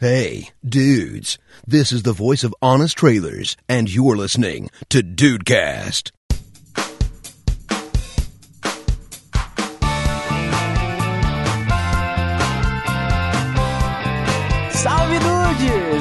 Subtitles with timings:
[0.00, 6.12] Hey, dudes, this is the voice of Honest Trailers, and you're listening to Dudecast.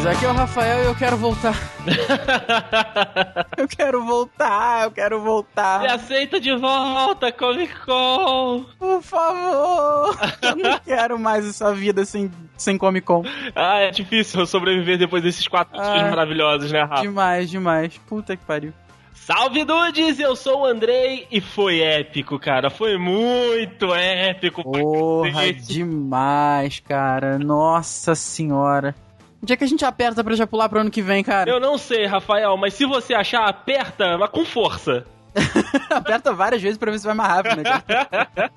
[0.10, 1.54] Aqui é o Rafael e eu quero voltar.
[3.58, 5.82] eu quero voltar, eu quero voltar.
[5.82, 8.64] Me aceita de volta, Comic Con!
[8.80, 10.18] Por favor!
[10.42, 13.24] Eu não quero mais essa vida sem, sem Comic Con.
[13.54, 16.10] Ah, é difícil sobreviver depois desses quatro Ah.
[16.10, 17.02] maravilhosos, né, Rafa?
[17.02, 17.98] Demais, demais.
[18.08, 18.74] Puta que pariu.
[19.14, 22.70] Salve dudes, eu sou o Andrei e foi épico, cara.
[22.70, 24.64] Foi muito épico.
[24.64, 27.38] Porra, demais, cara.
[27.38, 28.96] Nossa senhora.
[29.42, 31.50] Onde é que a gente aperta pra já pular pro ano que vem, cara?
[31.50, 35.06] Eu não sei, Rafael, mas se você achar, aperta, mas com força.
[35.92, 37.64] Aperta várias vezes pra ver se vai mais rápido, né?
[37.64, 38.52] cara?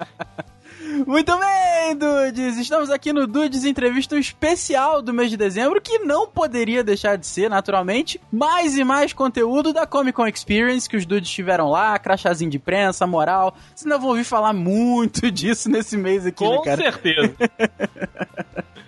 [1.07, 2.57] Muito bem, Dudes!
[2.57, 7.27] Estamos aqui no Dudes Entrevista especial do mês de dezembro, que não poderia deixar de
[7.27, 11.99] ser, naturalmente, mais e mais conteúdo da Comic Con Experience que os Dudes tiveram lá,
[11.99, 13.55] crachazinho de prensa, moral.
[13.75, 16.77] Vocês ainda vão ouvir falar muito disso nesse mês aqui, né, Com cara?
[16.83, 17.35] certeza.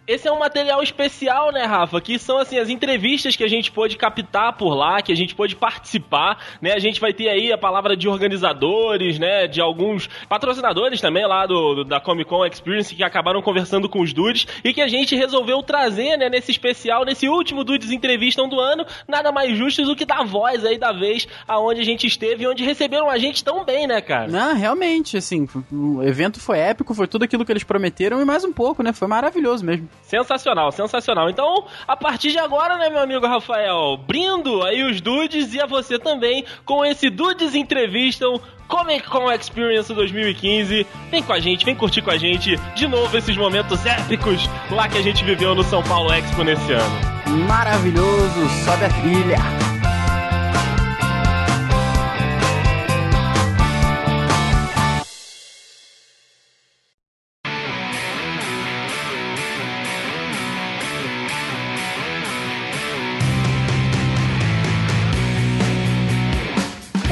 [0.05, 2.01] Esse é um material especial, né, Rafa?
[2.01, 5.33] Que são, assim, as entrevistas que a gente pôde captar por lá, que a gente
[5.33, 6.73] pôde participar, né?
[6.73, 9.47] A gente vai ter aí a palavra de organizadores, né?
[9.47, 14.01] De alguns patrocinadores também lá do, do- da Comic Con Experience que acabaram conversando com
[14.01, 18.49] os dudes e que a gente resolveu trazer, né, nesse especial, nesse último Dudes Entrevistam
[18.49, 22.09] do ano, nada mais justo do que dar voz aí da vez aonde a gente
[22.09, 24.27] esteve e onde receberam a gente tão bem, né, cara?
[24.29, 28.45] Não, realmente, assim, o evento foi épico, foi tudo aquilo que eles prometeram e mais
[28.45, 28.93] um pouco, né?
[28.93, 29.89] Foi maravilhoso mesmo.
[30.03, 31.31] Sensacional, sensacional.
[31.31, 35.67] Então, a partir de agora, né, meu amigo Rafael, brindo aí os dudes e a
[35.67, 40.87] você também com esse Dudes Entrevistam Comic Con Experience 2015.
[41.11, 44.89] Vem com a gente, vem curtir com a gente de novo esses momentos épicos lá
[44.89, 47.47] que a gente viveu no São Paulo Expo nesse ano.
[47.47, 49.72] Maravilhoso, sobe a trilha.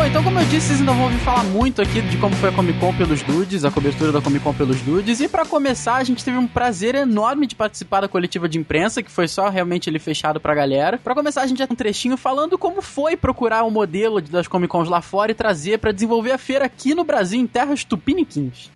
[0.00, 2.48] Bom, então como eu disse, vocês ainda vão ouvir falar muito aqui de como foi
[2.48, 5.20] a Comic Con pelos Dudes, a cobertura da Comic Con pelos Dudes.
[5.20, 9.02] E pra começar, a gente teve um prazer enorme de participar da coletiva de imprensa,
[9.02, 10.96] que foi só realmente ele fechado pra galera.
[10.96, 14.48] Pra começar, a gente já tem um trechinho falando como foi procurar o modelo das
[14.48, 17.84] Comic Cons lá fora e trazer pra desenvolver a feira aqui no Brasil, em terras
[17.84, 18.70] tupiniquins.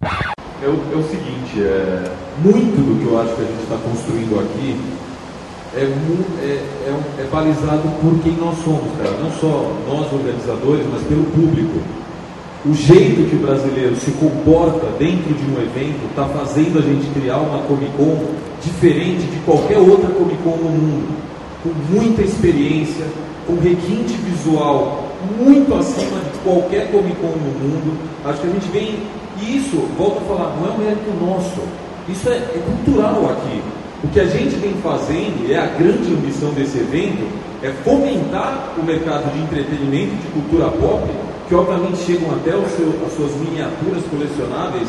[0.63, 3.79] É o, é o seguinte, é, muito do que eu acho que a gente está
[3.79, 4.79] construindo aqui
[5.77, 9.11] é, é, é, é balizado por quem nós somos, cara.
[9.21, 11.81] Não só nós organizadores, mas pelo público.
[12.67, 17.07] O jeito que o brasileiro se comporta dentro de um evento está fazendo a gente
[17.13, 18.17] criar uma Comic Con
[18.63, 21.15] diferente de qualquer outra Comic Con no mundo.
[21.63, 23.05] Com muita experiência,
[23.47, 25.05] com requinte visual
[25.39, 27.99] muito acima de qualquer Comic Con no mundo.
[28.25, 28.99] Acho que a gente vem.
[29.43, 31.61] E isso, volto a falar, não é um mérito nosso.
[32.09, 33.61] Isso é, é cultural aqui.
[34.05, 37.25] O que a gente vem fazendo, e é a grande ambição desse evento,
[37.63, 41.09] é fomentar o mercado de entretenimento de cultura pop,
[41.49, 44.89] que obviamente chegam até seu- as suas miniaturas colecionáveis,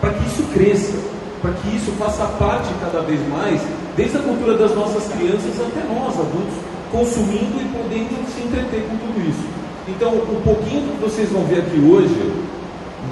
[0.00, 0.98] para que isso cresça,
[1.40, 3.62] para que isso faça parte cada vez mais,
[3.96, 6.58] desde a cultura das nossas crianças até nós, adultos,
[6.90, 9.46] consumindo e podendo se entreter com tudo isso.
[9.86, 12.34] Então, um pouquinho do que vocês vão ver aqui hoje,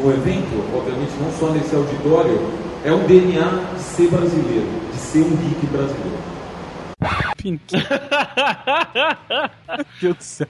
[0.02, 2.42] no evento, obviamente não só nesse auditório,
[2.84, 6.18] é um DNA de ser brasileiro, de ser um geek brasileiro.
[7.38, 7.76] Pink.
[9.68, 10.48] Meu Deus do céu.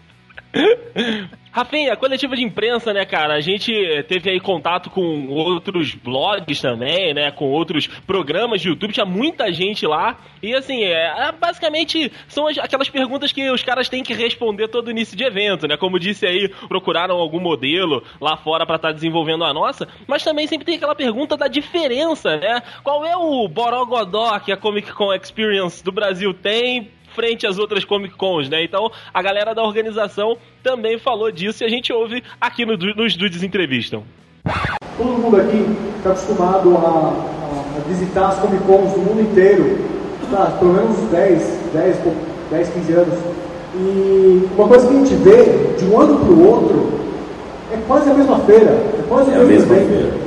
[1.55, 3.35] Rafinha, coletiva de imprensa, né, cara?
[3.35, 3.73] A gente
[4.09, 7.31] teve aí contato com outros blogs também, né?
[7.31, 10.19] Com outros programas de YouTube, tinha muita gente lá.
[10.43, 14.67] E assim, é, é, basicamente são as- aquelas perguntas que os caras têm que responder
[14.67, 15.77] todo início de evento, né?
[15.77, 19.87] Como disse aí, procuraram algum modelo lá fora pra estar desenvolvendo a nossa.
[20.09, 22.63] Mas também sempre tem aquela pergunta da diferença, né?
[22.83, 27.85] Qual é o borogodó que a Comic Con Experience do Brasil tem frente às outras
[27.85, 28.63] Comic Cons, né?
[28.65, 33.17] Então a galera da organização também falou disso e a gente ouve aqui no, nos
[33.17, 34.03] Dudes Entrevistam.
[34.97, 35.65] Todo mundo aqui
[35.99, 39.79] está acostumado a, a- visitar as Comic Cons do mundo inteiro,
[40.31, 42.15] tá, pelo menos uns 10, 10, pou-
[42.51, 43.19] 10, 15 anos.
[43.77, 46.93] E uma coisa que a gente vê de um ano para o outro
[47.73, 49.89] é quase a mesma feira, é quase o É a mesmo mesma evento.
[50.13, 50.25] feira.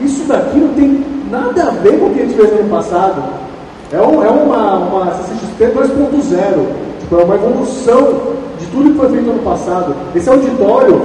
[0.00, 2.70] Isso daqui não tem nada a ver com o que a gente fez no ano
[2.70, 3.47] passado.
[3.90, 9.08] É, um, é uma, uma CCXP 2.0, tipo, é uma evolução de tudo que foi
[9.08, 9.94] feito no ano passado.
[10.14, 11.00] Esse auditório,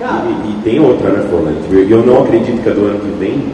[0.00, 1.90] cara, E, e tem outra, né, Forlante?
[1.90, 3.52] Eu não acredito que a do ano que vem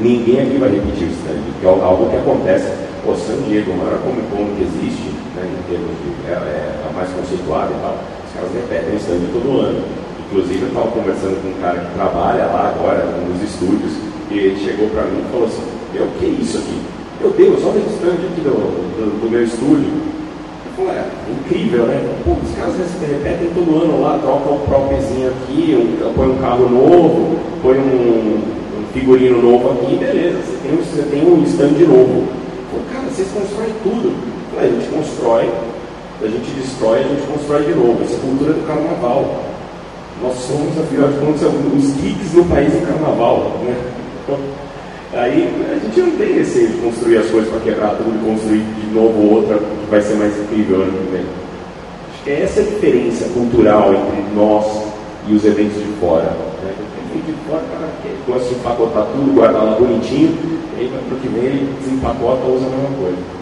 [0.00, 1.18] ninguém aqui vai repetir isso.
[1.60, 2.72] Que é algo que acontece.
[3.04, 6.88] pô, San Diego, a maior Comic Con que existe, né, em termos de, é, é
[6.88, 9.82] a mais conceituada e tal, os caras repetem o stand todo ano.
[10.28, 13.92] Inclusive, eu estava conversando com um cara que trabalha lá agora, nos estúdios,
[14.30, 15.62] e ele chegou para mim e falou assim,
[15.92, 16.97] meu, o que é isso aqui?
[17.20, 18.54] Meu Deus, olha esse stand aqui do,
[18.94, 19.90] do, do meu estúdio.
[19.90, 21.98] Eu falei, é incrível, né?
[22.24, 26.68] Pô, os caras repetem todo ano lá, trocam um propzinho aqui, um, põe um carro
[26.70, 32.28] novo, põe um, um figurino novo aqui, beleza, você tem, você tem um stand novo.
[32.70, 34.14] Pô, cara, vocês constroem tudo.
[34.56, 35.50] a gente constrói,
[36.22, 37.98] a gente destrói, a gente constrói de novo.
[38.04, 39.42] Essa é cultura do carnaval.
[40.22, 43.58] Nós somos, afinal de contas, os geeks no país do carnaval.
[43.66, 43.74] Né?
[44.22, 44.38] Então,
[45.14, 48.60] aí a gente não tem receio de construir as coisas para quebrar tudo e construir
[48.60, 51.24] de novo outra que vai ser mais incrível ano que vem.
[52.12, 54.66] Acho que é essa a diferença cultural entre nós
[55.28, 56.24] e os eventos de fora.
[56.24, 56.74] Né?
[57.12, 57.88] Quem de fora, cara,
[58.26, 60.36] gosta de empacotar tudo, guardar lá bonitinho,
[60.76, 63.37] e aí para o que vem ele desempacota ou usa a mesma coisa.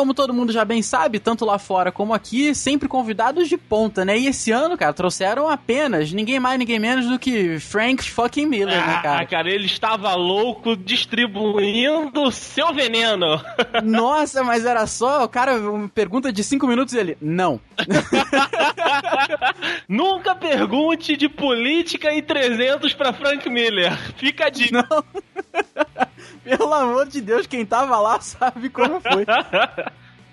[0.00, 4.02] Como todo mundo já bem sabe, tanto lá fora como aqui, sempre convidados de ponta,
[4.02, 4.18] né?
[4.18, 8.78] E esse ano, cara, trouxeram apenas ninguém mais, ninguém menos do que Frank fucking Miller,
[8.78, 9.26] né, ah, né, cara?
[9.26, 13.42] cara, ele estava louco distribuindo seu veneno.
[13.84, 15.60] Nossa, mas era só, o cara,
[15.92, 17.60] pergunta de cinco minutos e ele, não.
[19.86, 23.94] Nunca pergunte de política e 300 para Frank Miller.
[24.16, 24.88] Fica a dica.
[24.88, 25.04] Não.
[26.56, 29.24] Pelo amor de Deus, quem tava lá sabe como foi.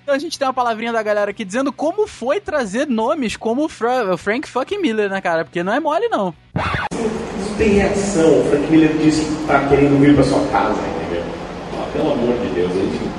[0.01, 3.65] Então a gente tem uma palavrinha da galera aqui dizendo como foi trazer nomes como
[3.65, 5.45] o Fra Frank fucking Miller, né, cara?
[5.45, 6.33] Porque não é mole, não.
[7.39, 8.39] Isso tem reação.
[8.39, 11.23] O Frank Miller disse que tá querendo vir pra sua casa, entendeu?
[11.73, 13.11] Ah, pelo amor de Deus, a gente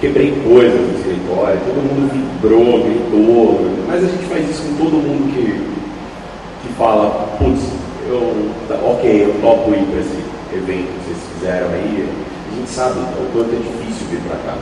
[0.00, 4.94] quebrei coisas no escritório, todo mundo vibrou, gritou, mas a gente faz isso com todo
[4.94, 7.62] mundo que, que fala, putz,
[8.08, 8.52] eu,
[8.84, 11.01] ok, eu topo ir para esse evento
[11.42, 12.08] fizeram aí,
[12.52, 14.56] a gente sabe o quanto é difícil vir para cá.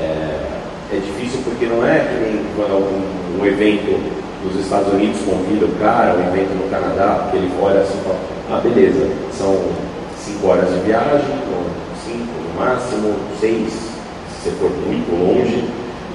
[0.00, 4.00] É, é, difícil porque não é que nem quando um, um evento
[4.44, 8.02] nos Estados Unidos convida o cara, um evento no Canadá, que ele olha assim e
[8.02, 8.18] fala,
[8.50, 9.56] ah beleza, são
[10.18, 11.20] cinco horas de viagem,
[12.04, 13.72] cinco no máximo, seis,
[14.42, 15.64] se for muito longe,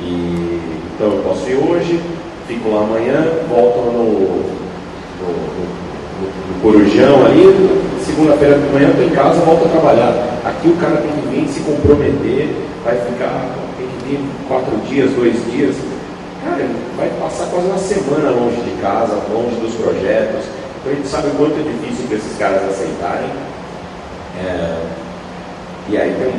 [0.02, 0.60] e
[0.96, 2.02] então eu posso ir hoje,
[2.46, 9.10] fico lá amanhã, volto no, no, no, no Corujão ali, segunda-feira de manhã estou em
[9.12, 10.10] casa, volto a trabalhar.
[10.44, 12.50] Aqui o cara tem que vir se comprometer,
[12.84, 13.46] vai ficar,
[13.78, 15.76] tem que vir quatro dias, dois dias.
[16.44, 16.66] Cara,
[16.98, 20.46] vai passar quase uma semana longe de casa, longe dos projetos.
[20.82, 23.30] Então a gente sabe o quanto é difícil para esses caras aceitarem.
[24.42, 24.82] É...
[25.90, 26.34] E aí tem,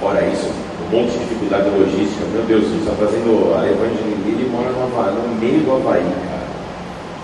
[0.00, 0.52] fora isso,
[0.92, 2.24] um monte de dificuldade logística.
[2.34, 6.04] Meu Deus, você está fazendo a Evangelina e mora no, Havaí, no meio do Havaí,
[6.04, 6.48] cara.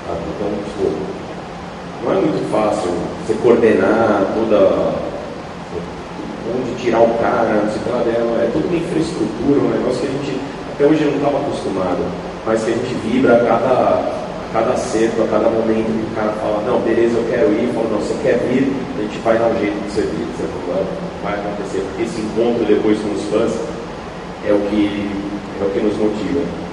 [0.08, 1.23] Então, tipo,
[2.04, 2.90] não é muito fácil
[3.24, 4.92] você coordenar toda.
[6.54, 8.44] onde tirar o cara, não sei lá dela.
[8.44, 10.40] É tudo uma infraestrutura, um negócio que a gente
[10.74, 12.02] até hoje não estava acostumado,
[12.44, 16.16] mas que a gente vibra a cada, a cada acerto, a cada momento que o
[16.16, 19.38] cara fala, não, beleza, eu quero ir, fala, não, você quer vir, a gente vai
[19.38, 20.44] dar um jeito de você vir, você
[21.22, 23.52] vai acontecer, porque esse encontro depois com os fãs
[24.44, 25.10] é o que,
[25.60, 26.63] é o que nos motiva.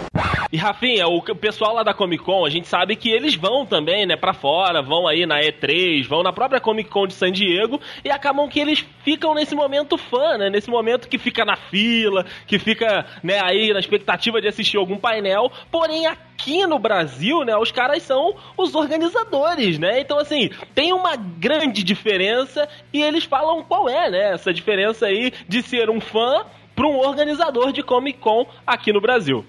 [0.51, 4.05] E Rafinha, o pessoal lá da Comic Con, a gente sabe que eles vão também,
[4.05, 7.79] né, pra fora, vão aí na E3, vão na própria Comic Con de San Diego
[8.03, 12.25] e acabam que eles ficam nesse momento fã, né, nesse momento que fica na fila,
[12.45, 15.49] que fica, né, aí na expectativa de assistir algum painel.
[15.71, 20.01] Porém, aqui no Brasil, né, os caras são os organizadores, né?
[20.01, 25.31] Então, assim, tem uma grande diferença e eles falam qual é, né, essa diferença aí
[25.47, 29.45] de ser um fã para um organizador de Comic Con aqui no Brasil.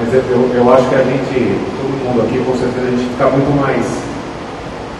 [0.00, 3.28] Mas eu, eu acho que a gente, todo mundo aqui, com certeza, a gente fica
[3.28, 3.84] muito mais,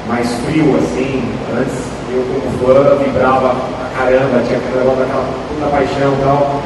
[0.07, 1.25] mais frio assim.
[1.57, 1.73] Antes
[2.13, 6.61] eu como fã vibrava pra caramba, tinha aquele negócio daquela puta paixão e tal.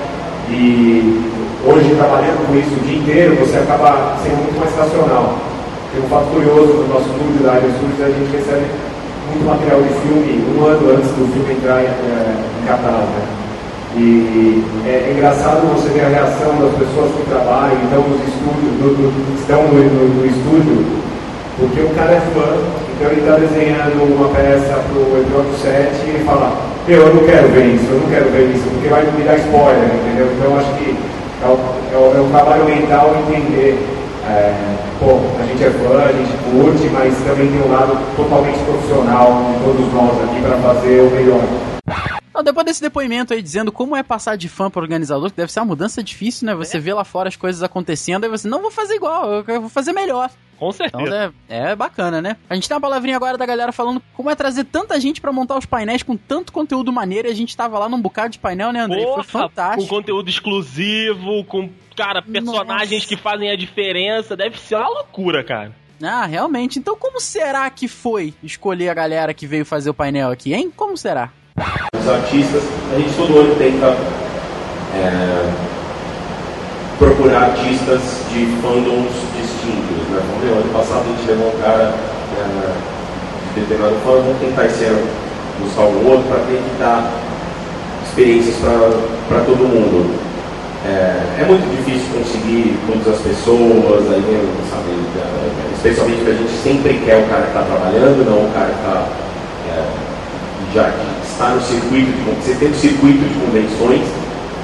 [0.50, 1.30] E
[1.62, 5.38] hoje trabalhando com isso o dia inteiro, você acaba sendo muito mais racional.
[5.94, 8.66] Tem um fato curioso no nosso estúdio, da área Studios, a gente recebe
[9.30, 13.14] muito material de filme um ano antes do filme entrar é, em catálogo.
[13.14, 13.43] Né?
[13.96, 18.90] E é, engraçado você ver a reação das pessoas que trabalham, então nos estúdios, do,
[18.90, 20.82] do, estão no, no, no, estúdio,
[21.56, 22.58] porque o cara é fã,
[22.90, 26.58] então ele está desenhando uma peça para o episódio 7 e ele fala,
[26.88, 29.38] eu, eu não quero ver isso, eu não quero ver isso, porque vai me dar
[29.38, 30.26] spoiler, entendeu?
[30.34, 33.78] Então acho que é o, é o, é o trabalho mental entender.
[34.26, 34.54] É,
[34.98, 39.52] pô, a gente é fã, a gente curte, mas também tem um lado totalmente profissional
[39.52, 41.73] de todos nós aqui para fazer o melhor.
[42.44, 45.60] Depois desse depoimento aí dizendo como é passar de fã para organizador, que deve ser
[45.60, 46.54] uma mudança difícil, né?
[46.54, 46.80] Você é.
[46.80, 49.92] vê lá fora as coisas acontecendo e você, não vou fazer igual, eu vou fazer
[49.92, 50.30] melhor.
[50.58, 51.02] Com certeza.
[51.02, 52.36] Então é, é bacana, né?
[52.48, 55.32] A gente tem uma palavrinha agora da galera falando como é trazer tanta gente pra
[55.32, 58.38] montar os painéis com tanto conteúdo maneiro e a gente tava lá num bocado de
[58.38, 59.02] painel, né, André?
[59.02, 59.82] Foi fantástico.
[59.82, 63.06] Com conteúdo exclusivo, com, cara, personagens Nossa.
[63.08, 64.36] que fazem a diferença.
[64.36, 65.72] Deve ser uma loucura, cara.
[66.02, 66.78] Ah, realmente.
[66.78, 70.72] Então como será que foi escolher a galera que veio fazer o painel aqui, hein?
[70.74, 71.32] Como será?
[72.04, 73.96] Os artistas, a gente todo ano tenta
[74.94, 75.50] é,
[76.98, 80.04] procurar artistas de fandoms distintos.
[80.12, 80.20] Né?
[80.44, 81.94] Eu, ano passado a gente levou um cara
[82.36, 82.72] é,
[83.54, 85.00] de determinado fandom, vamos tentar esse ano
[85.60, 87.10] buscar um outro para tentar
[88.06, 88.56] experiências
[89.26, 90.14] para todo mundo.
[90.84, 96.52] É, é muito difícil conseguir todas as pessoas, aí, sabe, é, especialmente porque a gente
[96.62, 99.24] sempre quer o cara que está trabalhando, não o cara que está
[100.74, 100.90] já
[101.34, 104.06] está no circuito de você tem um circuito de convenções,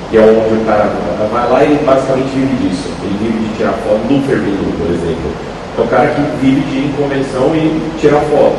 [0.08, 0.88] que é onde o cara
[1.30, 2.88] vai lá e basicamente vive disso.
[3.02, 5.30] Ele vive de tirar foto do Fermino, por exemplo.
[5.76, 8.58] É o cara que vive de ir em convenção e tirar foto.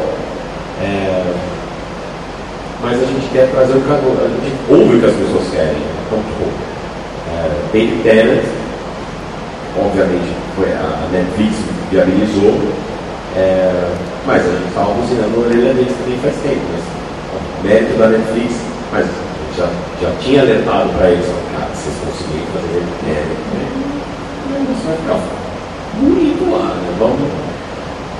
[0.83, 1.23] É,
[2.81, 5.81] mas a gente quer trazer o cara, a gente ouve o que as pessoas querem.
[6.05, 6.51] Então, tipo,
[7.31, 8.43] é,
[9.79, 12.59] obviamente foi a Netflix que viabilizou,
[13.37, 13.71] é,
[14.27, 16.61] mas a gente estava buzinando a orelha deles também faz tempo.
[16.75, 17.00] Mas, ó,
[17.63, 18.55] mérito da Netflix,
[18.91, 19.05] mas
[19.57, 19.67] já,
[20.01, 23.81] já tinha alertado para eles, cara, vocês conseguirem fazer mérito, né?
[24.45, 25.19] o negócio vai ficar
[25.99, 26.95] bonito lá, né?
[26.99, 27.19] Vamos.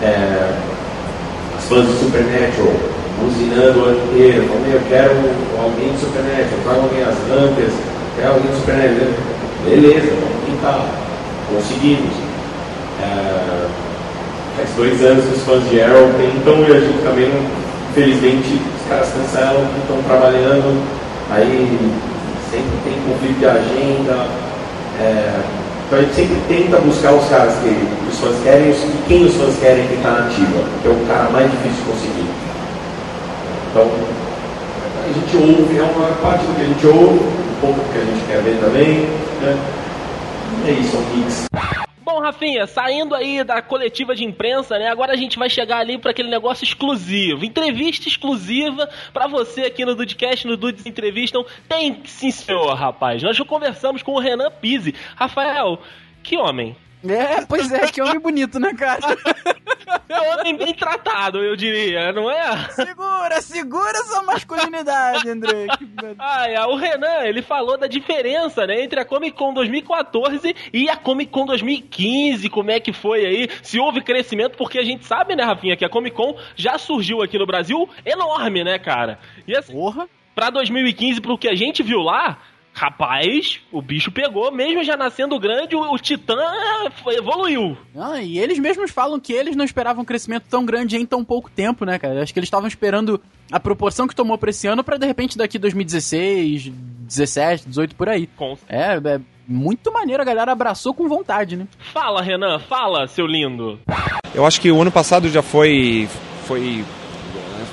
[0.02, 0.72] É,
[1.58, 2.74] as fãs de Supernatural,
[3.22, 5.12] buzinando o ano inteiro, falando, eu quero
[5.62, 7.74] alguém de Supernatural, traga alguém as Rampers,
[8.16, 9.14] quero alguém de Supernatural.
[9.66, 10.86] Beleza, vamos tentar.
[11.54, 12.14] Conseguimos.
[13.02, 13.68] É,
[14.58, 19.64] faz dois anos os fãs de Arrow tentam e a gente também, os caras cancelam,
[19.80, 20.84] estão trabalhando,
[21.32, 21.80] aí
[22.52, 24.28] sempre tem conflito de agenda.
[25.00, 25.40] é,
[25.88, 29.36] então a gente sempre tenta buscar os caras que os fãs querem e quem os
[29.36, 32.30] fãs querem que está na ativa, que é o cara mais difícil de conseguir.
[33.70, 33.92] Então,
[35.04, 38.00] a gente ouve, é uma parte do que a gente ouve, um pouco do que
[38.00, 39.06] a gente quer ver também.
[39.42, 39.58] Né?
[40.68, 41.91] É isso, é um.
[42.22, 44.88] Rafinha, saindo aí da coletiva de imprensa, né?
[44.88, 47.44] Agora a gente vai chegar ali para aquele negócio exclusivo.
[47.44, 51.46] Entrevista exclusiva para você aqui no Dudcast, no Dudes Entrevistam.
[51.68, 53.22] Tem sim, senhor, rapaz.
[53.22, 54.96] Nós já conversamos com o Renan Pise.
[55.16, 55.82] Rafael,
[56.24, 56.76] que homem.
[57.08, 59.00] É, pois é, que homem bonito, né, cara?
[60.08, 62.70] Que homem bem tratado, eu diria, não é?
[62.70, 65.68] Segura, segura sua masculinidade, André.
[66.20, 70.90] Ah, é, o Renan, ele falou da diferença, né, entre a Comic Con 2014 e
[70.90, 75.06] a Comic Con 2015, como é que foi aí, se houve crescimento, porque a gente
[75.06, 79.18] sabe, né, Rafinha, que a Comic Con já surgiu aqui no Brasil enorme, né, cara?
[79.48, 80.08] E assim, Porra.
[80.36, 82.38] pra 2015, pro que a gente viu lá,
[82.74, 86.36] rapaz, o bicho pegou, mesmo já nascendo grande, o, o Titã
[87.04, 87.78] foi- evoluiu.
[87.96, 91.24] Ah, e eles mesmos falam que eles não esperavam um crescimento tão grande em tão
[91.24, 92.22] pouco tempo, né, cara?
[92.24, 95.38] Acho que eles estavam esperando a proporção que tomou pra esse ano pra de repente
[95.38, 98.28] daqui 2016, 17, 18 por aí.
[98.36, 101.68] Com- É, é muito maneiro, a galera abraçou com vontade, né?
[101.94, 103.80] Fala, Renan, fala, seu lindo.
[104.34, 106.08] Eu acho que o ano passado já foi
[106.46, 106.84] foi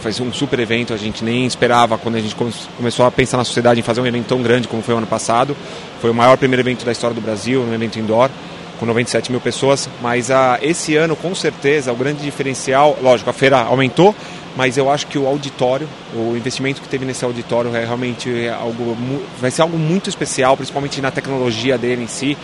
[0.01, 3.37] foi um super evento, a gente nem esperava quando a gente come- começou a pensar
[3.37, 5.57] na sociedade em fazer um evento tão grande como foi o ano passado.
[6.01, 8.31] Foi o maior primeiro evento da história do Brasil, um evento indoor,
[8.79, 9.89] com 97 mil pessoas.
[10.01, 14.15] Mas ah, esse ano, com certeza, o grande diferencial, lógico, a feira aumentou,
[14.57, 18.97] mas eu acho que o auditório, o investimento que teve nesse auditório é realmente algo,
[19.41, 22.37] vai ser algo muito especial, principalmente na tecnologia dele em si.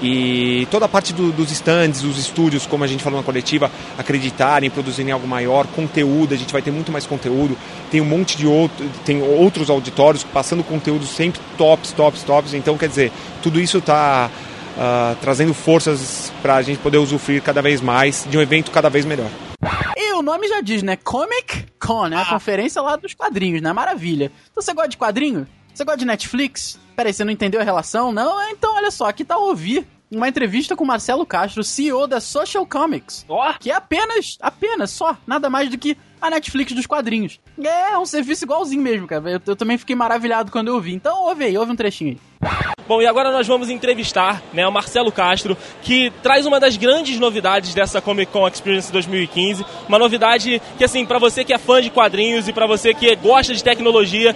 [0.00, 3.70] E toda a parte do- dos stands, os estúdios, como a gente falou na coletiva,
[3.98, 7.56] acreditarem, produzirem algo maior, conteúdo, a gente vai ter muito mais conteúdo.
[7.90, 12.54] Tem um monte de outro, tem outros auditórios passando conteúdo sempre tops, tops, tops.
[12.54, 13.10] Então, quer dizer,
[13.42, 14.30] tudo isso está
[15.20, 19.04] trazendo forças para a gente poder usufruir cada vez mais de um evento cada vez
[19.04, 19.28] melhor.
[19.96, 20.94] E o nome já diz, né?
[20.94, 22.16] Comic Con, né?
[22.16, 23.72] A conferência lá dos quadrinhos, né?
[23.72, 24.30] Maravilha.
[24.52, 25.48] Então você gosta de quadrinho?
[25.74, 26.78] Você gosta de Netflix?
[26.96, 28.12] Peraí, você não entendeu a relação?
[28.12, 28.50] Não?
[28.50, 33.24] Então olha só, aqui tá ouvir uma entrevista com Marcelo Castro, CEO da Social Comics.
[33.28, 37.38] Ó, Que é apenas, apenas, só, nada mais do que a Netflix dos quadrinhos.
[37.62, 39.30] É, é um serviço igualzinho mesmo, cara.
[39.30, 40.94] Eu, eu também fiquei maravilhado quando eu ouvi.
[40.94, 42.18] Então ouve aí, ouve um trechinho aí.
[42.88, 47.18] Bom, e agora nós vamos entrevistar né, o Marcelo Castro, que traz uma das grandes
[47.20, 49.64] novidades dessa Comic Con Experience 2015.
[49.86, 53.14] Uma novidade que, assim, pra você que é fã de quadrinhos e pra você que
[53.16, 54.34] gosta de tecnologia,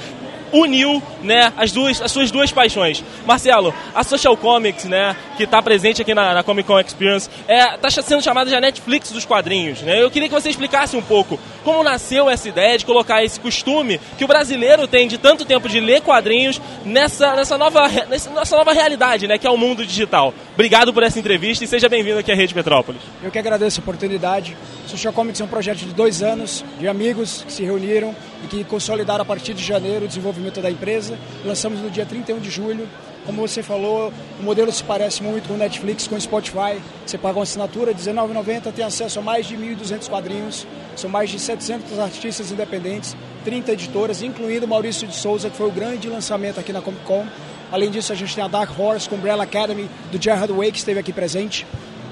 [0.53, 3.03] uniu, né, as duas, as suas duas paixões.
[3.27, 7.77] Marcelo, a Social Comics, né, que está presente aqui na, na, Comic Con Experience, é,
[7.77, 10.03] tá sendo chamada de Netflix dos quadrinhos, né?
[10.03, 14.01] Eu queria que você explicasse um pouco como nasceu essa ideia de colocar esse costume
[14.19, 18.73] que o brasileiro tem de tanto tempo de ler quadrinhos nessa, nessa, nova, nessa nova
[18.73, 20.35] realidade, né, que é o mundo digital.
[20.55, 23.01] Obrigado por essa entrevista e seja bem-vindo aqui à Rede Petrópolis.
[23.23, 24.57] Eu que agradeço a oportunidade.
[24.87, 28.65] Social Comics é um projeto de dois anos, de amigos que se reuniram e que
[28.65, 31.19] consolidaram a partir de janeiro o desenvolvimento da empresa.
[31.45, 32.89] Lançamos no dia 31 de julho.
[33.25, 36.81] Como você falou, o modelo se parece muito com o Netflix, com Spotify.
[37.07, 40.67] Você paga uma assinatura, R$19,90, tem acesso a mais de 1.200 quadrinhos.
[40.97, 45.71] São mais de 700 artistas independentes, 30 editoras, incluindo Maurício de Souza, que foi o
[45.71, 47.25] grande lançamento aqui na Comic Con.
[47.71, 50.79] Além disso, a gente tem a Dark Horse com Umbrella Academy, do Gerard Way, que
[50.79, 51.65] esteve aqui presente.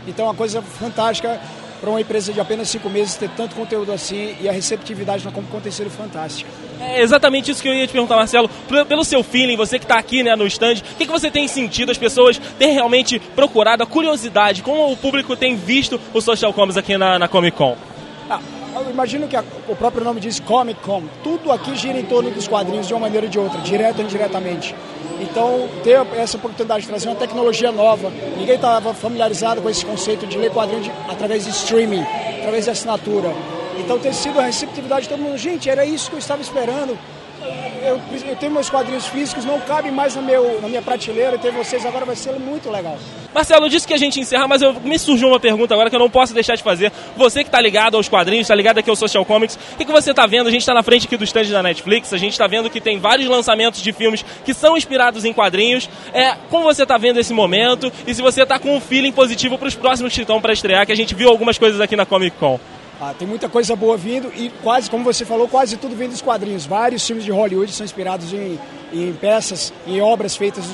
[0.06, 1.40] Então, uma coisa fantástica
[1.80, 5.32] para uma empresa de apenas cinco meses ter tanto conteúdo assim e a receptividade na
[5.32, 6.50] Comic Con tem sido fantástica.
[6.80, 8.48] É exatamente isso que eu ia te perguntar, Marcelo.
[8.88, 11.46] Pelo seu feeling, você que está aqui né, no stand, o que, que você tem
[11.46, 16.52] sentido as pessoas terem realmente procurado, a curiosidade, como o público tem visto o Social
[16.52, 17.76] Comics aqui na, na Comic Con?
[18.28, 18.40] Ah,
[18.76, 21.02] eu imagino que a, o próprio nome diz Comic Con.
[21.22, 24.04] Tudo aqui gira em torno dos quadrinhos de uma maneira ou de outra, direto ou
[24.04, 24.74] indiretamente.
[25.20, 30.26] Então, ter essa oportunidade de trazer uma tecnologia nova, ninguém estava familiarizado com esse conceito
[30.26, 32.04] de ler quadrinho de, através de streaming,
[32.38, 33.34] através de assinatura.
[33.80, 36.98] Então, ter sido a receptividade de todo mundo, gente, era isso que eu estava esperando
[37.82, 41.50] eu, eu, tenho meus quadrinhos físicos, não cabem mais no meu, na minha prateleira, ter
[41.50, 42.98] vocês agora vai ser muito legal.
[43.34, 46.00] Marcelo, disse que a gente encerra, mas eu, me surgiu uma pergunta agora que eu
[46.00, 46.92] não posso deixar de fazer.
[47.16, 49.92] Você que está ligado aos quadrinhos, está ligado aqui ao Social Comics, o que, que
[49.92, 50.48] você está vendo?
[50.48, 52.80] A gente está na frente aqui do stand da Netflix, a gente está vendo que
[52.80, 55.88] tem vários lançamentos de filmes que são inspirados em quadrinhos.
[56.12, 59.56] É, como você está vendo esse momento e se você está com um feeling positivo
[59.56, 62.36] para os próximos estão para estrear, que a gente viu algumas coisas aqui na Comic
[62.36, 62.60] Con?
[63.02, 66.20] Ah, tem muita coisa boa vindo e quase, como você falou, quase tudo vem dos
[66.20, 66.66] quadrinhos.
[66.66, 68.58] Vários filmes de Hollywood são inspirados em,
[68.92, 70.64] em peças, em obras feitas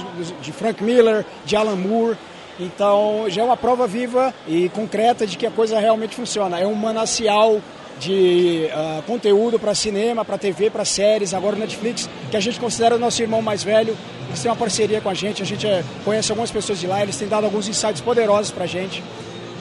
[0.42, 2.18] de Frank Miller, de Alan Moore.
[2.58, 6.58] Então já é uma prova viva e concreta de que a coisa realmente funciona.
[6.58, 7.60] É um manancial
[8.00, 12.96] de uh, conteúdo para cinema, para TV, para séries, agora Netflix, que a gente considera
[12.96, 13.96] o nosso irmão mais velho.
[14.26, 17.02] Eles têm uma parceria com a gente, a gente é, conhece algumas pessoas de lá,
[17.02, 19.02] eles têm dado alguns insights poderosos para a gente.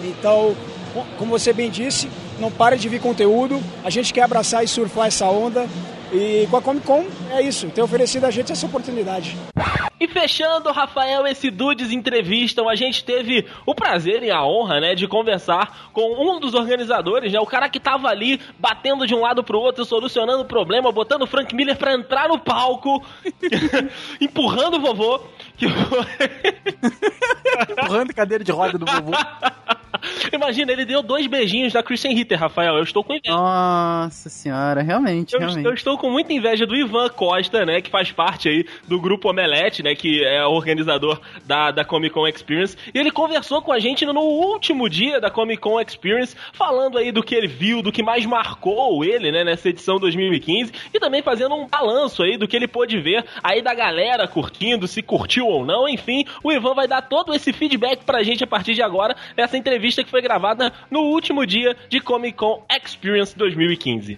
[0.03, 0.55] Então,
[1.17, 5.07] como você bem disse, não para de vir conteúdo, a gente quer abraçar e surfar
[5.07, 5.67] essa onda.
[6.13, 9.35] E com a Comic Con é isso, ter oferecido a gente essa oportunidade.
[9.99, 14.93] E fechando, Rafael, esse Dudes entrevistam, a gente teve o prazer e a honra, né,
[14.93, 19.21] de conversar com um dos organizadores, né, o cara que tava ali batendo de um
[19.21, 23.03] lado pro outro, solucionando o problema, botando o Frank Miller pra entrar no palco,
[24.21, 25.21] empurrando o vovô.
[27.71, 29.11] empurrando a cadeira de roda do vovô.
[30.31, 32.75] Imagina, ele deu dois beijinhos da Christian Ritter, Rafael.
[32.75, 33.35] Eu estou com inveja.
[33.35, 35.65] Nossa senhora, realmente, eu, realmente.
[35.65, 37.81] Eu estou com muita inveja do Ivan Costa, né?
[37.81, 39.95] Que faz parte aí do grupo Omelete, né?
[39.95, 42.77] Que é o organizador da, da Comic Con Experience.
[42.93, 47.11] E ele conversou com a gente no último dia da Comic Con Experience, falando aí
[47.11, 49.43] do que ele viu, do que mais marcou ele, né?
[49.43, 50.71] Nessa edição 2015.
[50.93, 54.87] E também fazendo um balanço aí do que ele pôde ver aí da galera curtindo,
[54.87, 55.87] se curtiu ou não.
[55.87, 59.57] Enfim, o Ivan vai dar todo esse feedback pra gente a partir de agora, nessa
[59.57, 64.17] entrevista que foi gravada no último dia de Comic Con Experience 2015.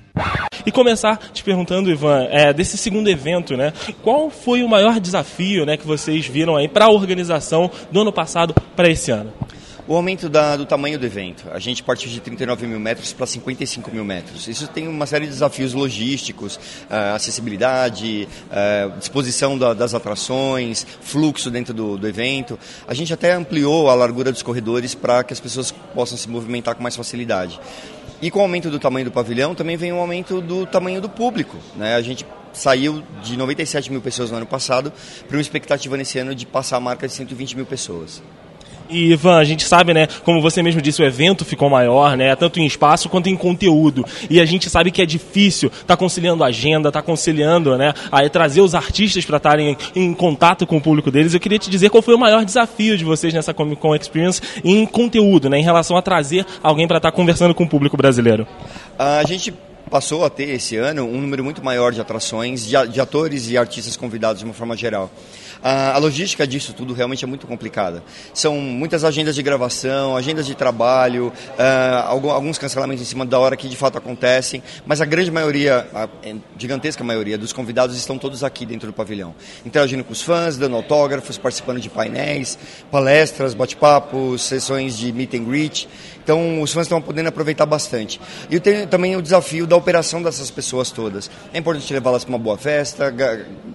[0.66, 3.74] E começar te perguntando, Ivan, é, desse segundo evento, né?
[4.02, 8.12] Qual foi o maior desafio, né, que vocês viram aí para a organização do ano
[8.12, 9.34] passado para esse ano?
[9.88, 11.46] O aumento da, do tamanho do evento.
[11.50, 14.46] A gente partiu de 39 mil metros para 55 mil metros.
[14.46, 21.50] Isso tem uma série de desafios logísticos, uh, acessibilidade, uh, disposição da, das atrações, fluxo
[21.50, 22.60] dentro do, do, evento.
[22.86, 26.76] A gente até ampliou a largura dos corredores para que as pessoas possam se movimentar
[26.76, 27.58] com mais facilidade.
[28.22, 31.08] E com o aumento do tamanho do pavilhão também vem o aumento do tamanho do
[31.08, 31.56] público.
[31.78, 31.96] Né?
[31.96, 34.92] A gente saiu de 97 mil pessoas no ano passado
[35.26, 38.22] para uma expectativa nesse ano de passar a marca de 120 mil pessoas.
[38.90, 42.36] E Ivan, a gente sabe, né, como você mesmo disse, o evento ficou maior, né,
[42.36, 44.06] tanto em espaço quanto em conteúdo.
[44.30, 48.28] E a gente sabe que é difícil tá conciliando a agenda, tá conciliando, né, a
[48.30, 51.34] trazer os artistas para estarem em contato com o público deles.
[51.34, 54.42] Eu queria te dizer qual foi o maior desafio de vocês nessa Comic Con Experience
[54.64, 57.98] em conteúdo, né, em relação a trazer alguém para estar tá conversando com o público
[57.98, 58.48] brasileiro.
[58.98, 59.54] A gente
[59.90, 63.58] passou a ter esse ano um número muito maior de atrações, de, de atores e
[63.58, 65.10] artistas convidados de uma forma geral.
[65.64, 68.04] A, a logística disso tudo realmente é muito complicada.
[68.34, 73.56] São muitas agendas de gravação, agendas de trabalho, uh, alguns cancelamentos em cima da hora
[73.56, 76.08] que de fato acontecem, mas a grande maioria, a
[76.58, 80.76] gigantesca maioria dos convidados estão todos aqui dentro do pavilhão, interagindo com os fãs, dando
[80.76, 82.58] autógrafos, participando de painéis,
[82.92, 85.88] palestras, bate-papos, sessões de meet and greet.
[86.24, 88.20] Então, os fãs estão podendo aproveitar bastante.
[88.50, 91.32] E tem também o desafio da operação dessas pessoas todas.
[91.54, 93.14] É importante levá-las para uma boa festa,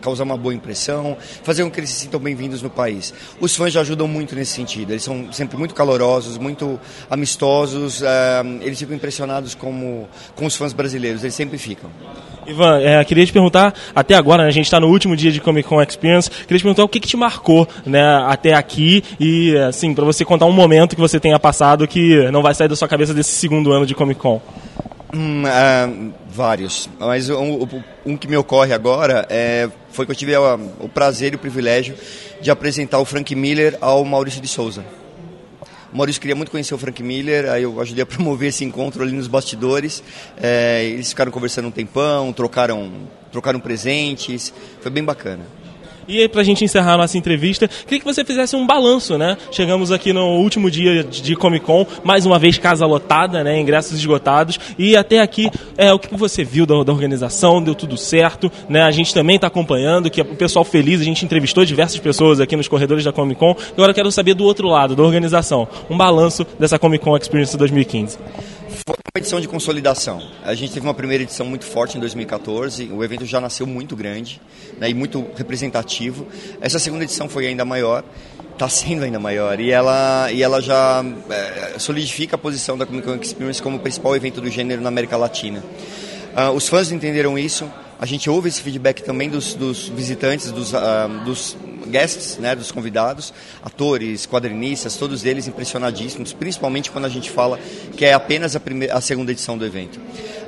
[0.02, 3.12] causar uma boa impressão, fazer que eles se sintam bem-vindos no país.
[3.40, 4.92] Os fãs já ajudam muito nesse sentido.
[4.92, 6.78] Eles são sempre muito calorosos, muito
[7.10, 8.02] amistosos.
[8.02, 11.22] Eh, eles ficam impressionados como, com os fãs brasileiros.
[11.22, 11.90] Eles sempre ficam.
[12.46, 15.40] Ivan, é, queria te perguntar, até agora, né, a gente está no último dia de
[15.40, 19.56] Comic Con Experience, queria te perguntar o que, que te marcou né, até aqui e,
[19.58, 22.74] assim, para você contar um momento que você tenha passado que não vai sair da
[22.74, 24.40] sua cabeça desse segundo ano de Comic Con.
[25.14, 27.68] Hum, uh, vários, mas um,
[28.06, 31.94] um, que me ocorre agora é, foi que eu tive o, prazer e o privilégio
[32.40, 34.82] de apresentar o Frank Miller ao Maurício de Souza.
[35.92, 39.02] O Maurício queria muito conhecer o Frank Miller, aí eu ajudei a promover esse encontro
[39.02, 40.02] ali nos bastidores.
[40.40, 42.90] É, eles ficaram conversando um tempão, trocaram,
[43.30, 45.44] trocaram presentes, foi bem bacana.
[46.08, 49.36] E aí, pra gente encerrar a nossa entrevista, queria que você fizesse um balanço, né?
[49.50, 53.58] Chegamos aqui no último dia de Comic Con, mais uma vez casa lotada, né?
[53.60, 54.58] Ingressos esgotados.
[54.78, 57.62] E até aqui, é, o que você viu da, da organização?
[57.62, 58.82] Deu tudo certo, né?
[58.82, 62.40] A gente também está acompanhando, que é o pessoal feliz, a gente entrevistou diversas pessoas
[62.40, 63.56] aqui nos corredores da Comic Con.
[63.72, 65.68] Agora eu quero saber do outro lado, da organização.
[65.88, 68.18] Um balanço dessa Comic Con Experience 2015.
[68.84, 70.20] Foi uma edição de consolidação.
[70.42, 73.94] A gente teve uma primeira edição muito forte em 2014, o evento já nasceu muito
[73.94, 74.40] grande
[74.78, 76.26] né, e muito representativo.
[76.60, 78.02] Essa segunda edição foi ainda maior,
[78.52, 83.06] está sendo ainda maior, e ela, e ela já é, solidifica a posição da Comic
[83.06, 85.62] Con Experience como o principal evento do gênero na América Latina.
[86.34, 90.72] Uh, os fãs entenderam isso, a gente ouve esse feedback também dos, dos visitantes, dos,
[90.72, 90.78] uh,
[91.24, 97.58] dos guests, né, dos convidados, atores, quadrinistas, todos eles impressionadíssimos, principalmente quando a gente fala
[97.96, 100.00] que é apenas a, primeira, a segunda edição do evento.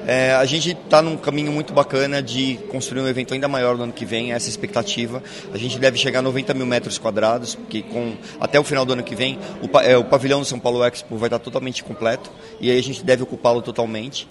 [0.06, 3.84] É, a gente está num caminho muito bacana de construir um evento ainda maior no
[3.84, 5.22] ano que vem, essa expectativa.
[5.52, 8.92] A gente deve chegar a 90 mil metros quadrados, porque com, até o final do
[8.92, 12.30] ano que vem o, é, o pavilhão do São Paulo Expo vai estar totalmente completo
[12.60, 14.28] e aí a gente deve ocupá-lo totalmente.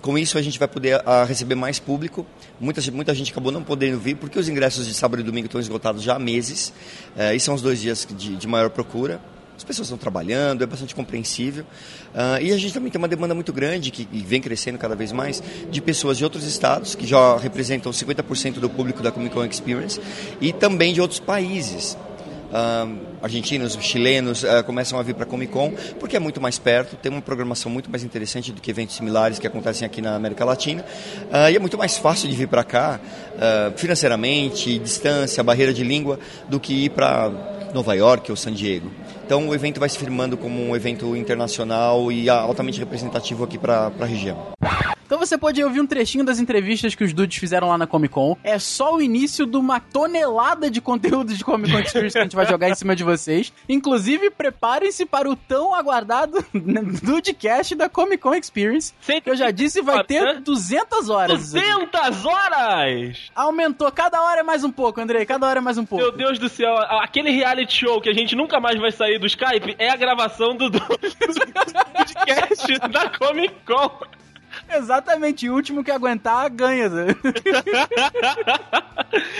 [0.00, 2.24] Com isso, a gente vai poder a, ah, receber mais público.
[2.60, 5.60] Muita, muita gente acabou não podendo vir porque os ingressos de sábado e domingo estão
[5.60, 6.72] esgotados já há meses.
[7.16, 9.20] É, e são os dois dias de, de maior procura
[9.58, 11.64] as pessoas estão trabalhando, é bastante compreensível.
[12.14, 15.10] Uh, e a gente também tem uma demanda muito grande, que vem crescendo cada vez
[15.10, 19.44] mais, de pessoas de outros estados, que já representam 50% do público da Comic Con
[19.44, 20.00] Experience,
[20.40, 21.98] e também de outros países
[22.48, 26.96] uh, argentinos, chilenos uh, começam a vir para Comic Con, porque é muito mais perto,
[26.96, 30.44] tem uma programação muito mais interessante do que eventos similares que acontecem aqui na América
[30.44, 30.84] Latina,
[31.30, 33.00] uh, e é muito mais fácil de vir para cá,
[33.76, 37.30] financeiramente, distância, barreira de língua, do que ir para
[37.72, 38.90] Nova York ou San Diego.
[39.24, 43.92] Então o evento vai se firmando como um evento internacional e altamente representativo aqui para
[44.00, 44.57] a região.
[45.08, 48.12] Então você pode ouvir um trechinho das entrevistas que os dudes fizeram lá na Comic
[48.12, 48.36] Con.
[48.44, 52.22] É só o início de uma tonelada de conteúdo de Comic Con Experience que a
[52.24, 53.50] gente vai jogar em cima de vocês.
[53.66, 56.44] Inclusive, preparem-se para o tão aguardado
[57.02, 58.92] Dudecast da Comic Con Experience.
[59.24, 61.38] Que eu já disse, vai ter 200 horas.
[61.38, 63.30] 200 horas!
[63.34, 63.90] Aumentou.
[63.90, 65.24] Cada hora é mais um pouco, Andrei.
[65.24, 66.04] Cada hora é mais um pouco.
[66.04, 66.76] Meu Deus do céu.
[66.76, 70.54] Aquele reality show que a gente nunca mais vai sair do Skype é a gravação
[70.54, 74.17] do, do, do, do da Comic Con.
[74.70, 76.88] Exatamente, o último que aguentar ganha.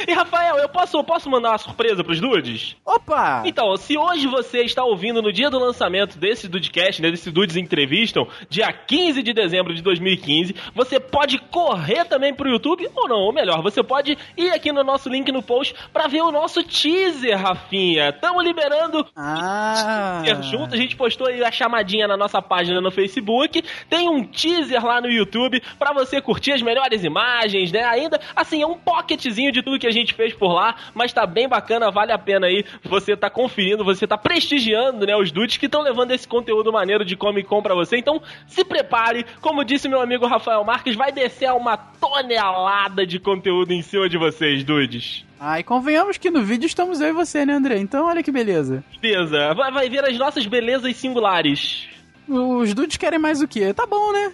[0.06, 2.76] e Rafael, eu posso, posso mandar uma surpresa pros dudes?
[2.84, 3.42] Opa!
[3.44, 7.56] Então, se hoje você está ouvindo no dia do lançamento desse Dudecast, né, desse Dudes
[7.56, 13.18] Entrevistam, dia 15 de dezembro de 2015, você pode correr também pro YouTube, ou não,
[13.18, 16.62] ou melhor, você pode ir aqui no nosso link no post para ver o nosso
[16.62, 18.11] teaser, Rafinha.
[18.11, 20.22] Estamos liberando ah.
[20.24, 24.24] teaser junto, a gente postou aí a chamadinha na nossa página no Facebook, tem um
[24.24, 27.84] teaser lá no YouTube para você curtir as melhores imagens, né?
[27.84, 31.27] Ainda, assim, é um pocketzinho de tudo que a gente fez por lá, mas tá
[31.27, 35.57] bem bacana, vale a pena aí você tá conferindo, você tá prestigiando, né, os dudes
[35.57, 37.96] que estão levando esse conteúdo maneiro de Comic Con pra você.
[37.96, 43.72] Então, se prepare, como disse meu amigo Rafael Marques, vai descer uma tonelada de conteúdo
[43.72, 45.24] em cima de vocês, dudes.
[45.40, 47.79] Ah, e convenhamos que no vídeo estamos eu e você, né, André?
[47.79, 48.83] Então, olha que beleza.
[49.01, 49.55] Beleza.
[49.55, 51.88] Vai, vai ver as nossas belezas singulares.
[52.29, 53.72] Os dudes querem mais o quê?
[53.72, 54.31] Tá bom, né?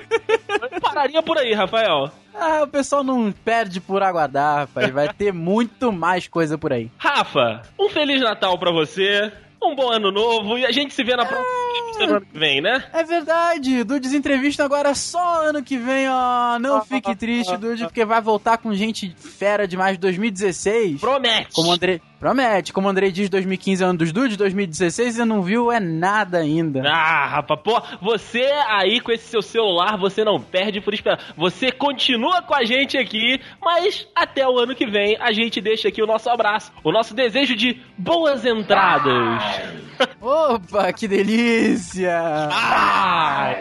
[0.80, 2.10] Pararia por aí, Rafael.
[2.40, 4.90] Ah, o pessoal não perde por aguardar, rapaz.
[4.90, 6.90] Vai ter muito mais coisa por aí.
[6.98, 9.32] Rafa, um Feliz Natal pra você.
[9.62, 12.84] um bom ano novo e a gente se vê na próxima semana que vem, né?
[12.92, 16.58] É verdade, Dudes Entrevista agora só ano que vem, ó.
[16.60, 21.00] Não fique triste, Dude, porque vai voltar com gente fera demais de 2016.
[21.00, 21.52] Promete!
[21.52, 22.00] Como o André.
[22.18, 25.78] Promete, como o Andrei diz, 2015 é ano dos dudes, 2016 você não viu é
[25.78, 26.82] nada ainda.
[26.84, 31.20] Ah, rapaz, pô, você aí com esse seu celular, você não perde por esperar.
[31.36, 35.86] Você continua com a gente aqui, mas até o ano que vem a gente deixa
[35.88, 39.40] aqui o nosso abraço, o nosso desejo de boas entradas.
[40.20, 42.18] Opa, que delícia!
[42.50, 43.54] Ah!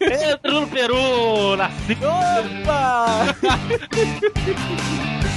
[0.00, 1.96] Entra no Peru, nasci.
[2.02, 3.36] Opa!